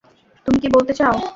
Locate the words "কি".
0.59-0.67